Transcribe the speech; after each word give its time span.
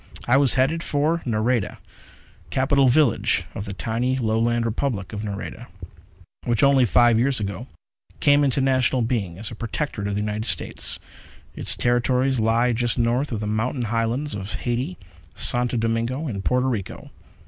I 0.27 0.35
was 0.35 0.55
headed 0.55 0.81
for 0.81 1.21
Nareda, 1.27 1.77
capital 2.49 2.87
village 2.87 3.43
of 3.53 3.65
the 3.65 3.73
tiny 3.73 4.17
Lowland 4.17 4.65
Republic 4.65 5.13
of 5.13 5.21
Nareda, 5.23 5.67
which 6.43 6.63
only 6.63 6.85
five 6.85 7.19
years 7.19 7.39
ago 7.39 7.67
came 8.19 8.43
into 8.43 8.61
national 8.61 9.03
being 9.03 9.37
as 9.37 9.51
a 9.51 9.55
protectorate 9.55 10.07
of 10.07 10.15
the 10.15 10.21
United 10.21 10.45
States. 10.45 10.97
Its 11.53 11.75
territory 11.77 12.31
lies 12.33 12.73
just 12.77 12.97
north 12.97 13.31
of 13.31 13.41
the 13.41 13.45
mountain 13.45 13.83
Highlands 13.93 14.33
of 14.33 14.55
Haiti, 14.55 14.97
Santo 15.35 15.77
Domingo 15.77 16.25
and 16.27 16.43
Porto 16.43 16.65
Rico. 16.67 17.11